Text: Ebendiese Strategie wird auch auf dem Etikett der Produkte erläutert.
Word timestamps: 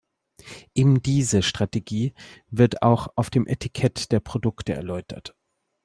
Ebendiese 0.73 1.43
Strategie 1.43 2.15
wird 2.49 2.81
auch 2.81 3.09
auf 3.17 3.29
dem 3.29 3.45
Etikett 3.45 4.11
der 4.11 4.19
Produkte 4.19 4.73
erläutert. 4.73 5.35